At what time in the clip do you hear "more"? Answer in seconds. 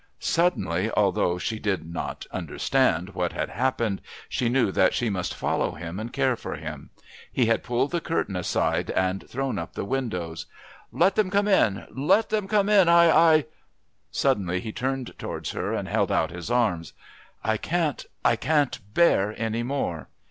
19.61-20.09